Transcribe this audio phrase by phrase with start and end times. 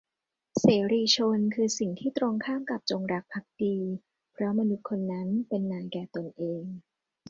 [0.61, 3.77] เสรีชน คือสิ่งที่ตรงข้ามกับจงรักภักดี
[4.31, 6.63] เพราะมนุษย์คนนั้นเป็นนายแก่ตนเอง